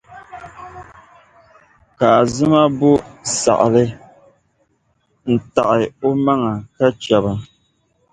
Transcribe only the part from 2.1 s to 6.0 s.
Azima bo saɣili n-taɣi